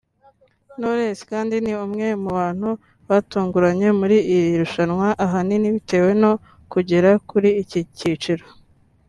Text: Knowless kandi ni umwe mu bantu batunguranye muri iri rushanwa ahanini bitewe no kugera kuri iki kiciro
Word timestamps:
Knowless 0.77 1.19
kandi 1.31 1.55
ni 1.63 1.73
umwe 1.85 2.07
mu 2.21 2.29
bantu 2.39 2.69
batunguranye 3.09 3.89
muri 3.99 4.17
iri 4.35 4.51
rushanwa 4.61 5.07
ahanini 5.25 5.67
bitewe 5.75 6.09
no 6.21 6.31
kugera 6.71 7.09
kuri 7.29 7.49
iki 7.63 7.81
kiciro 7.99 8.45